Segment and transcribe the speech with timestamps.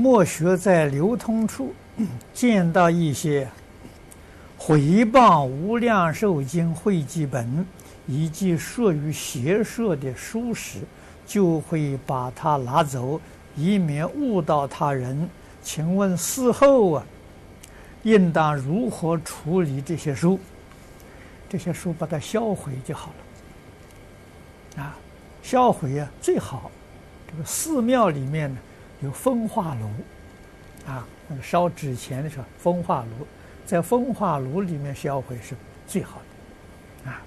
[0.00, 1.74] 莫学在流通处
[2.32, 3.46] 见到一些
[4.56, 5.12] 回谤
[5.44, 7.66] 《无量寿经》会集本
[8.06, 10.78] 以及属于邪说的书时，
[11.26, 13.20] 就会把它拿走，
[13.54, 15.28] 以免误导他人。
[15.62, 17.04] 请问事后啊，
[18.02, 20.40] 应当如何处理这些书？
[21.46, 23.12] 这些书把它销毁就好
[24.76, 24.82] 了。
[24.82, 24.96] 啊，
[25.42, 26.70] 销毁啊，最好
[27.30, 28.58] 这个寺庙里面呢。
[29.02, 33.26] 有风化炉啊那个烧纸钱的时候风化炉
[33.64, 35.54] 在风化炉里面销毁是
[35.86, 36.20] 最好
[37.04, 37.22] 的啊。